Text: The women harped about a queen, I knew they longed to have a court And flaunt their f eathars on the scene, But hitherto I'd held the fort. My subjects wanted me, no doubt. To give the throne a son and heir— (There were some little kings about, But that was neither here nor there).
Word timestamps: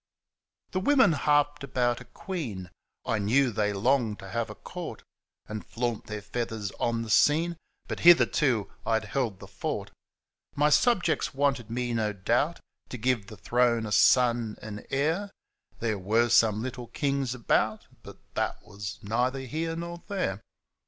The 0.71 0.79
women 0.79 1.11
harped 1.11 1.63
about 1.63 2.01
a 2.01 2.05
queen, 2.05 2.71
I 3.05 3.19
knew 3.19 3.51
they 3.51 3.71
longed 3.71 4.17
to 4.17 4.29
have 4.29 4.49
a 4.49 4.55
court 4.55 5.03
And 5.45 5.63
flaunt 5.63 6.07
their 6.07 6.17
f 6.17 6.31
eathars 6.35 6.71
on 6.79 7.03
the 7.03 7.09
scene, 7.11 7.55
But 7.87 7.99
hitherto 7.99 8.71
I'd 8.83 9.05
held 9.05 9.37
the 9.39 9.45
fort. 9.47 9.91
My 10.55 10.71
subjects 10.71 11.35
wanted 11.35 11.69
me, 11.69 11.93
no 11.93 12.13
doubt. 12.13 12.59
To 12.89 12.97
give 12.97 13.27
the 13.27 13.37
throne 13.37 13.85
a 13.85 13.91
son 13.91 14.57
and 14.59 14.87
heir— 14.89 15.29
(There 15.81 15.99
were 15.99 16.29
some 16.29 16.63
little 16.63 16.87
kings 16.87 17.35
about, 17.35 17.85
But 18.01 18.17
that 18.33 18.63
was 18.65 18.97
neither 19.03 19.41
here 19.41 19.75
nor 19.75 20.01
there). 20.07 20.41